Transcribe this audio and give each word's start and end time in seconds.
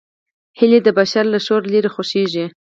هیلۍ 0.59 0.79
د 0.83 0.89
بشر 0.99 1.25
له 1.33 1.39
شوره 1.45 1.67
لیرې 1.73 1.89
خوښېږي 1.95 2.45